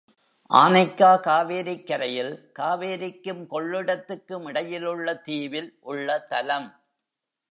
ஆனைக்கா 0.49 1.09
காவேரிக்கரையில், 1.25 2.31
காவேரிக்கும் 2.59 3.43
கொள்ளிடத்துக்கும் 3.49 4.45
இடையில் 4.47 4.85
உள்ள 4.85 5.15
தீவில் 5.15 5.77
உள்ள 5.79 6.19
தலம். 6.19 6.69